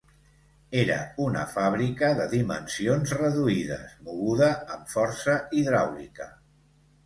Era 0.83 0.95
una 1.25 1.43
fàbrica 1.51 2.09
de 2.21 2.25
dimensions 2.33 3.15
reduïdes, 3.19 3.95
moguda 4.11 4.51
amb 4.79 4.93
força 4.99 5.41
hidràulica. 5.63 6.33